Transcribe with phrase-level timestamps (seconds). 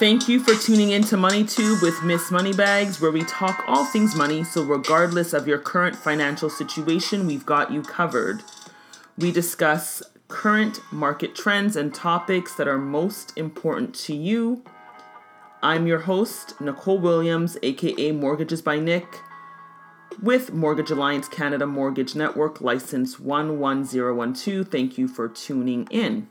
[0.00, 4.16] Thank you for tuning in to MoneyTube with Miss Moneybags, where we talk all things
[4.16, 4.42] money.
[4.44, 8.42] So, regardless of your current financial situation, we've got you covered.
[9.18, 14.64] We discuss current market trends and topics that are most important to you.
[15.62, 19.18] I'm your host, Nicole Williams, aka Mortgages by Nick,
[20.22, 24.66] with Mortgage Alliance Canada Mortgage Network, license 11012.
[24.66, 26.30] Thank you for tuning in.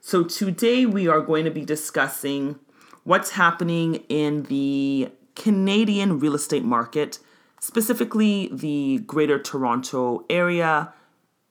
[0.00, 2.58] So, today we are going to be discussing
[3.06, 7.20] what's happening in the Canadian real estate market,
[7.60, 10.92] specifically the Greater Toronto area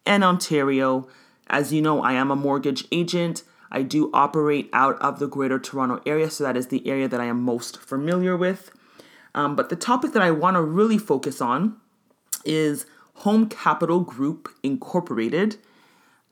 [0.05, 1.08] and Ontario.
[1.48, 3.44] As you know, I am a mortgage agent.
[3.72, 7.22] I do operate out of the Greater Toronto area, so that is the area that
[7.22, 8.72] I am most familiar with.
[9.34, 11.77] Um, but the topic that I want to really focus on
[12.44, 12.85] is
[13.16, 15.58] Home Capital Group Incorporated.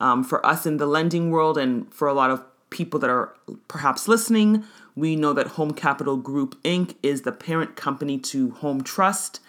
[0.00, 3.34] Um, for us in the lending world, and for a lot of people that are
[3.68, 4.64] perhaps listening,
[4.96, 6.94] we know that Home Capital Group Inc.
[7.02, 9.40] is the parent company to Home Trust,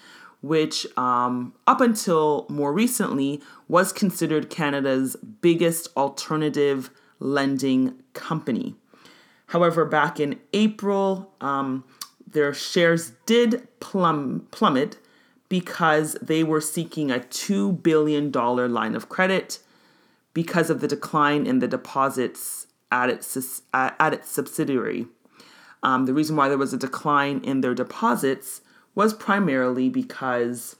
[0.42, 8.76] which um, up until more recently was considered Canada's biggest alternative lending company.
[9.48, 11.84] However, back in April, um,
[12.28, 14.98] their shares did plum- plummet
[15.48, 19.60] because they were seeking a $2 billion line of credit
[20.34, 25.08] because of the decline in the deposits at its, at its subsidiary.
[25.86, 28.62] Um, the reason why there was a decline in their deposits
[28.96, 30.78] was primarily because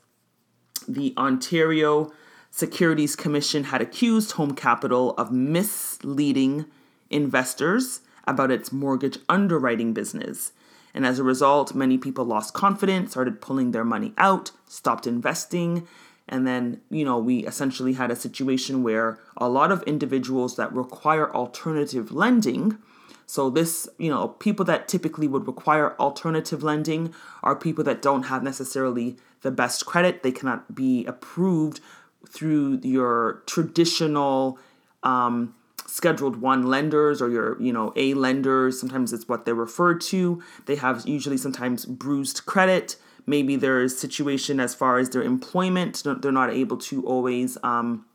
[0.88, 2.12] the Ontario
[2.50, 6.66] Securities Commission had accused Home Capital of misleading
[7.12, 10.54] investors about its mortgage underwriting business.
[10.92, 15.88] And as a result, many people lost confidence, started pulling their money out, stopped investing.
[16.28, 20.74] And then, you know, we essentially had a situation where a lot of individuals that
[20.74, 22.80] require alternative lending
[23.28, 28.24] so this, you know, people that typically would require alternative lending are people that don't
[28.24, 30.24] have necessarily the best credit.
[30.24, 31.80] They cannot be approved
[32.28, 34.60] through your traditional
[35.04, 35.56] um,
[35.88, 38.80] scheduled one lenders or your you know a lenders.
[38.80, 40.42] Sometimes it's what they're referred to.
[40.66, 42.98] They have usually sometimes bruised credit.
[43.28, 48.06] Maybe there's situation as far as their employment they're not able to always um,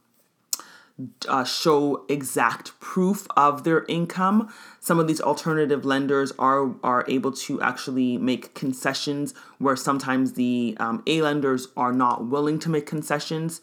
[1.28, 4.52] uh, show exact proof of their income.
[4.80, 10.76] Some of these alternative lenders are are able to actually make concessions where sometimes the
[10.80, 13.60] um, A lenders are not willing to make concessions.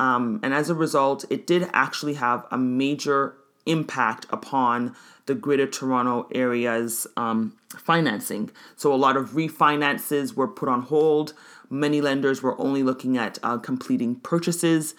[0.00, 4.94] Um, and as a result, it did actually have a major impact upon
[5.26, 8.50] the Greater Toronto area's um, financing.
[8.76, 11.32] So a lot of refinances were put on hold.
[11.70, 14.94] Many lenders were only looking at uh, completing purchases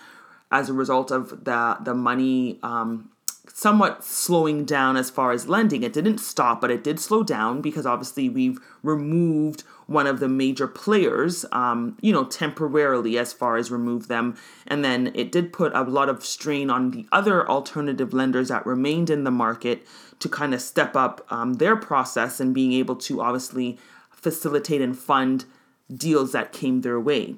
[0.51, 3.09] as a result of the the money um,
[3.53, 5.83] somewhat slowing down as far as lending.
[5.83, 10.27] It didn't stop, but it did slow down because obviously we've removed one of the
[10.27, 14.35] major players, um, you know, temporarily as far as remove them.
[14.67, 18.65] And then it did put a lot of strain on the other alternative lenders that
[18.65, 19.85] remained in the market
[20.19, 23.77] to kind of step up um, their process and being able to obviously
[24.11, 25.45] facilitate and fund
[25.95, 27.35] deals that came their way.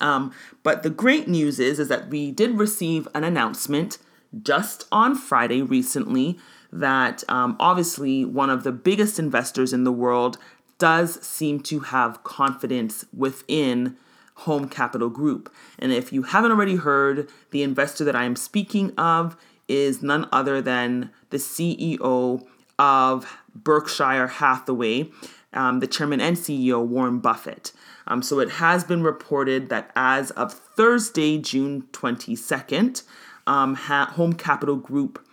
[0.00, 3.98] Um, but the great news is, is that we did receive an announcement
[4.42, 6.38] just on Friday recently
[6.72, 10.38] that um, obviously one of the biggest investors in the world
[10.78, 13.96] does seem to have confidence within
[14.34, 15.52] Home Capital Group.
[15.78, 19.36] And if you haven't already heard, the investor that I am speaking of
[19.68, 22.46] is none other than the CEO
[22.78, 25.10] of Berkshire Hathaway,
[25.52, 27.72] um, the chairman and CEO, Warren Buffett.
[28.06, 33.02] Um, so it has been reported that as of Thursday, June 22nd,
[33.46, 35.24] um, ha- Home Capital Group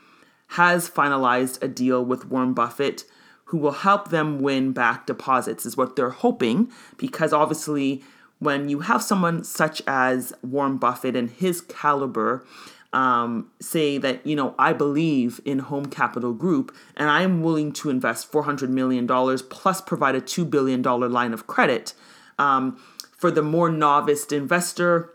[0.52, 3.04] has finalized a deal with Warren Buffett
[3.48, 8.04] who will help them win back deposits, is what they're hoping, because obviously,
[8.40, 12.46] when you have someone such as Warren Buffett and his caliber,
[12.94, 17.90] um, say that, you know, I believe in Home Capital Group and I'm willing to
[17.90, 19.08] invest $400 million
[19.50, 21.94] plus provide a $2 billion line of credit
[22.40, 22.82] um,
[23.18, 25.14] for the more novice investor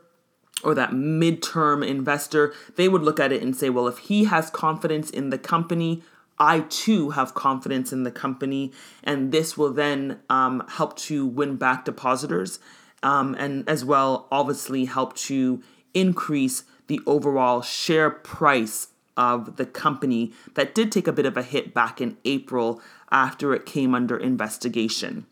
[0.64, 4.50] or that midterm investor, they would look at it and say, well, if he has
[4.50, 6.02] confidence in the company,
[6.38, 8.72] I too have confidence in the company,
[9.02, 12.58] and this will then um, help to win back depositors
[13.02, 15.62] um, and as well, obviously, help to
[15.94, 21.42] increase the overall share price of the company that did take a bit of a
[21.42, 25.24] hit back in April after it came under investigation.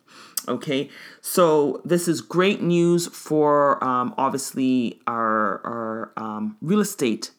[0.48, 0.88] Okay,
[1.20, 7.30] so this is great news for um, obviously our our um, real estate,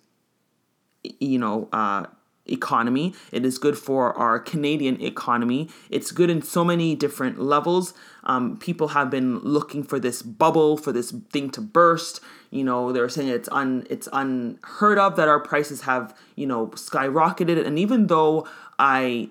[1.20, 2.06] you know, uh,
[2.46, 3.14] economy.
[3.32, 5.70] It is good for our Canadian economy.
[5.90, 7.94] It's good in so many different levels.
[8.24, 12.20] Um, people have been looking for this bubble, for this thing to burst.
[12.50, 16.68] You know, they're saying it's un it's unheard of that our prices have you know
[16.68, 17.66] skyrocketed.
[17.66, 18.48] And even though
[18.78, 19.30] I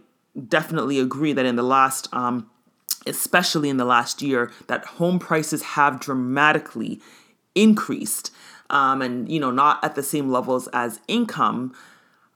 [0.49, 2.49] definitely agree that in the last um,
[3.07, 7.01] especially in the last year that home prices have dramatically
[7.55, 8.31] increased
[8.69, 11.75] um, and you know not at the same levels as income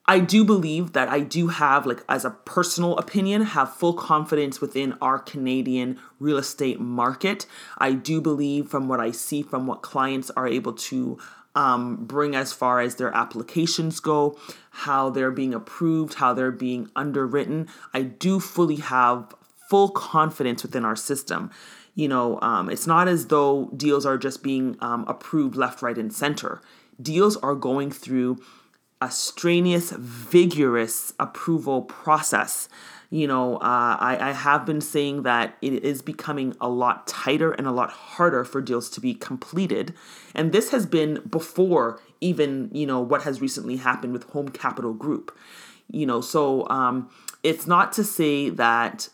[0.06, 4.60] I do believe that I do have, like, as a personal opinion, have full confidence
[4.60, 7.46] within our Canadian real estate market.
[7.78, 11.18] I do believe, from what I see, from what clients are able to
[11.54, 14.38] um, bring as far as their applications go,
[14.70, 19.34] how they're being approved, how they're being underwritten, I do fully have
[19.70, 21.50] full confidence within our system.
[21.94, 25.96] You know, um, it's not as though deals are just being um, approved left, right,
[25.96, 26.60] and center.
[27.00, 28.38] Deals are going through
[29.00, 32.68] a strenuous, vigorous approval process.
[33.10, 37.52] You know, uh, I, I have been saying that it is becoming a lot tighter
[37.52, 39.94] and a lot harder for deals to be completed.
[40.34, 44.92] And this has been before even, you know, what has recently happened with Home Capital
[44.92, 45.36] Group.
[45.90, 47.10] You know, so um,
[47.42, 49.10] it's not to say that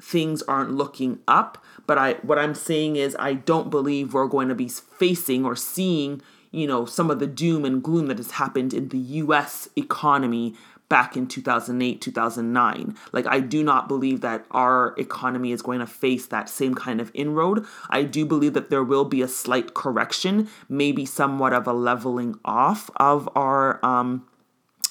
[0.00, 4.48] things aren't looking up, but I what I'm saying is I don't believe we're going
[4.48, 6.22] to be facing or seeing
[6.56, 10.54] you know, some of the doom and gloom that has happened in the US economy
[10.88, 12.96] back in 2008, 2009.
[13.12, 16.98] Like, I do not believe that our economy is going to face that same kind
[17.00, 17.66] of inroad.
[17.90, 22.38] I do believe that there will be a slight correction, maybe somewhat of a leveling
[22.42, 24.26] off of our, um,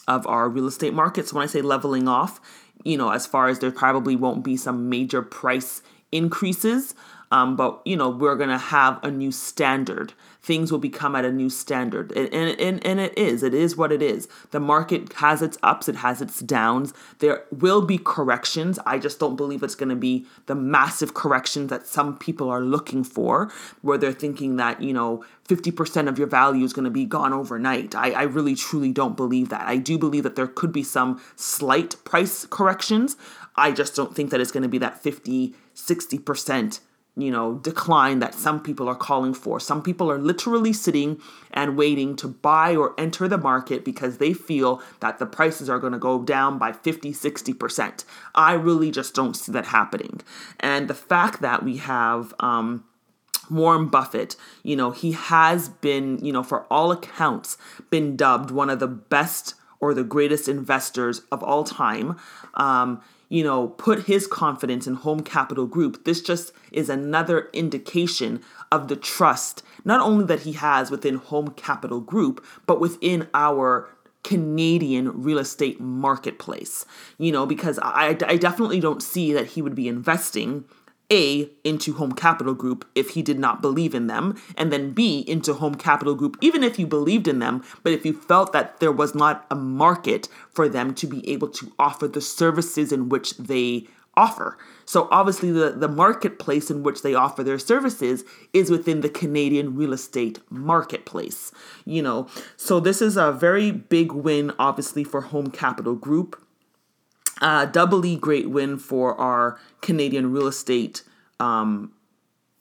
[0.08, 1.34] of our real estate markets.
[1.34, 2.40] When I say leveling off,
[2.84, 6.94] you know, as far as there probably won't be some major price increases,
[7.32, 10.14] um, but you know, we're gonna have a new standard
[10.46, 12.12] things will become at a new standard.
[12.12, 14.28] And, and, and, and it is, it is what it is.
[14.52, 16.94] The market has its ups, it has its downs.
[17.18, 18.78] There will be corrections.
[18.86, 22.62] I just don't believe it's going to be the massive corrections that some people are
[22.62, 23.52] looking for,
[23.82, 27.34] where they're thinking that, you know, 50% of your value is going to be gone
[27.34, 27.96] overnight.
[27.96, 29.68] I, I really truly don't believe that.
[29.68, 33.18] I do believe that there could be some slight price corrections.
[33.56, 36.80] I just don't think that it's going to be that 50, 60%
[37.18, 39.60] you know, decline that some people are calling for.
[39.60, 41.22] Some people are literally sitting
[41.52, 45.80] and waiting to buy or enter the market because they feel that the prices are
[45.80, 48.04] going to go down by 50, 60%.
[48.34, 50.22] I really just don't see that happening.
[50.60, 52.84] And the fact that we have, um,
[53.50, 57.58] Warren Buffett, you know, he has been, you know, for all accounts,
[57.90, 62.18] been dubbed one of the best or the greatest investors of all time.
[62.56, 68.42] Um, you know, put his confidence in Home Capital Group, this just is another indication
[68.72, 73.90] of the trust, not only that he has within Home Capital Group, but within our
[74.24, 76.86] Canadian real estate marketplace.
[77.18, 80.66] You know, because I, I definitely don't see that he would be investing
[81.12, 85.20] a, into Home Capital Group if he did not believe in them, and then B,
[85.28, 88.80] into Home Capital Group even if you believed in them, but if you felt that
[88.80, 93.10] there was not a market for them to be able to offer the services in
[93.10, 93.88] which they
[94.18, 94.58] offer.
[94.86, 98.24] So obviously the, the marketplace in which they offer their services
[98.54, 101.52] is within the Canadian real estate marketplace.
[101.86, 106.42] You know, so this is a very big win obviously for Home Capital Group
[107.42, 111.04] uh, doubly great win for our Canadian real estate
[111.40, 111.92] um,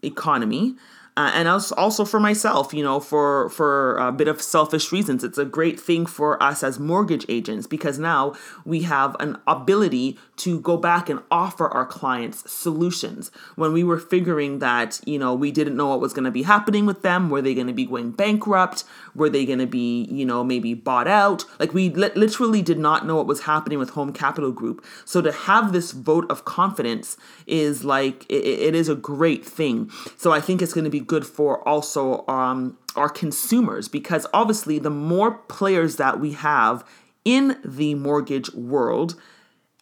[0.02, 0.75] economy
[1.16, 5.23] uh, and also for myself, you know, for for a bit of selfish reasons.
[5.23, 10.18] It's a great thing for us as mortgage agents because now we have an ability
[10.38, 13.30] to go back and offer our clients solutions.
[13.54, 16.42] When we were figuring that, you know, we didn't know what was going to be
[16.42, 18.83] happening with them, were they going to be going bankrupt?
[19.14, 21.44] Were they going to be, you know, maybe bought out?
[21.61, 24.85] Like we li- literally did not know what was happening with Home Capital Group.
[25.04, 27.16] So to have this vote of confidence
[27.47, 29.90] is like it, it is a great thing.
[30.16, 34.78] So I think it's going to be good for also um, our consumers because obviously
[34.78, 36.84] the more players that we have
[37.25, 39.18] in the mortgage world,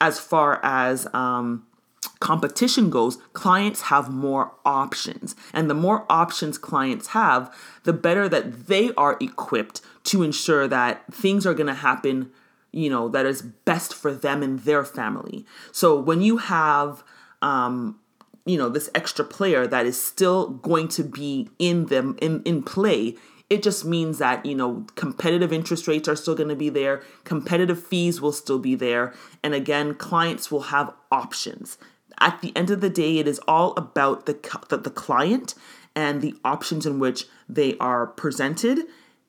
[0.00, 1.66] as far as um,
[2.20, 5.34] competition goes, clients have more options.
[5.52, 7.52] And the more options clients have,
[7.84, 12.30] the better that they are equipped to ensure that things are going to happen,
[12.70, 15.44] you know, that is best for them and their family.
[15.72, 17.02] So when you have
[17.42, 17.98] um,
[18.44, 22.62] you know this extra player that is still going to be in them in, in
[22.62, 23.16] play.
[23.50, 27.02] It just means that you know competitive interest rates are still going to be there.
[27.24, 29.14] Competitive fees will still be there.
[29.42, 31.78] And again clients will have options.
[32.18, 34.34] At the end of the day it is all about the
[34.68, 35.54] the, the client
[35.94, 38.80] and the options in which they are presented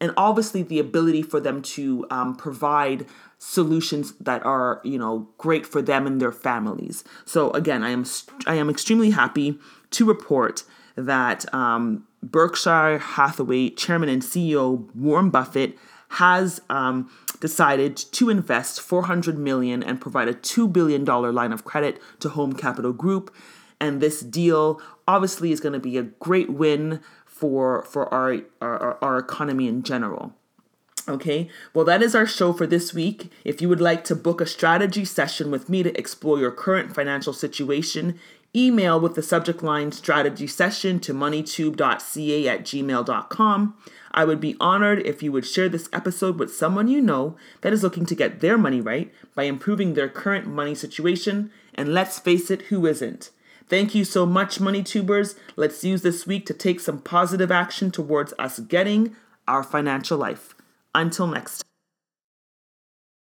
[0.03, 3.05] and obviously the ability for them to um, provide
[3.37, 7.05] solutions that are you know great for them and their families.
[7.25, 8.05] So again, I am
[8.45, 9.57] I am extremely happy
[9.91, 10.65] to report
[10.97, 15.77] that um, Berkshire Hathaway chairman and CEO Warren Buffett
[16.09, 21.63] has um, decided to invest 400 million and provide a 2 billion dollar line of
[21.63, 23.33] credit to Home Capital Group
[23.79, 27.01] and this deal obviously is going to be a great win
[27.33, 30.33] for for our, our our economy in general.
[31.09, 33.29] Okay, well, that is our show for this week.
[33.43, 36.95] If you would like to book a strategy session with me to explore your current
[36.95, 38.17] financial situation,
[38.55, 43.77] email with the subject line strategy session to moneytube.ca at gmail.com.
[44.11, 47.73] I would be honored if you would share this episode with someone you know that
[47.73, 51.51] is looking to get their money right by improving their current money situation.
[51.73, 53.31] And let's face it, who isn't?
[53.69, 55.35] Thank you so much, Money Tubers.
[55.55, 59.15] Let's use this week to take some positive action towards us getting
[59.47, 60.55] our financial life.
[60.93, 61.72] Until next time.